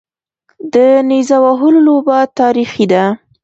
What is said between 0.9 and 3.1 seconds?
نیزه وهلو لوبه تاریخي ده